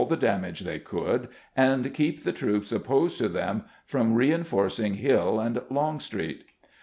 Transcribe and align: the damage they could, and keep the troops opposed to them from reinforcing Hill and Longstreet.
the 0.09 0.17
damage 0.17 0.61
they 0.61 0.79
could, 0.79 1.27
and 1.55 1.93
keep 1.93 2.23
the 2.23 2.33
troops 2.33 2.71
opposed 2.71 3.19
to 3.19 3.29
them 3.29 3.65
from 3.85 4.15
reinforcing 4.15 4.95
Hill 4.95 5.39
and 5.39 5.61
Longstreet. 5.69 6.43